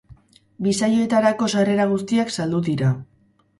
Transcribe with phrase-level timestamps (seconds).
[0.67, 2.93] Bi saioetarako sarrera guztiak saldu dira.